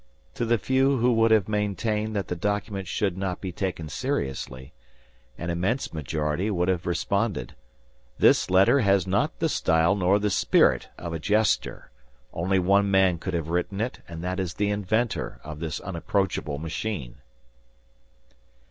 [0.33, 4.73] To the few who would have maintained that the document should not be taken seriously,
[5.37, 7.53] an immense majority would have responded:
[8.17, 11.91] "This letter has not the style nor the spirit of a jester.
[12.33, 16.57] Only one man could have written it; and that is the inventor of this unapproachable
[16.57, 17.17] machine."